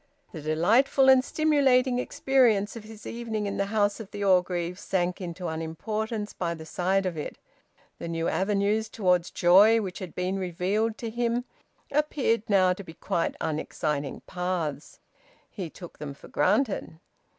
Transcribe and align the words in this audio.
The 0.31 0.41
delightful 0.41 1.09
and 1.09 1.23
stimulating 1.23 1.99
experience 1.99 2.75
of 2.75 2.85
his 2.85 3.05
evening 3.05 3.45
in 3.45 3.57
the 3.57 3.67
house 3.67 3.99
of 3.99 4.09
the 4.09 4.23
Orgreaves 4.23 4.81
sank 4.81 5.21
into 5.21 5.47
unimportance 5.47 6.33
by 6.33 6.55
the 6.55 6.65
side 6.65 7.05
of 7.05 7.17
it. 7.17 7.37
The 7.99 8.07
new 8.07 8.27
avenues 8.27 8.89
towards 8.89 9.29
joy 9.29 9.79
which 9.79 9.99
had 9.99 10.15
been 10.15 10.39
revealed 10.39 10.97
to 10.97 11.11
him 11.11 11.45
appeared 11.91 12.49
now 12.49 12.73
to 12.73 12.83
be 12.83 12.95
quite 12.95 13.35
unexciting 13.39 14.21
paths; 14.25 14.99
he 15.51 15.69
took 15.69 15.99
them 15.99 16.15
for 16.15 16.29
granted. 16.29 16.97